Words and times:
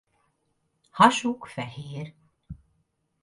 Hasuk 0.91 1.45
fehér. 1.47 2.13